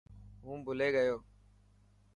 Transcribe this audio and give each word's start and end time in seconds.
هون 0.43 0.57
ڀلي 0.65 0.87
گيو. 0.95 1.17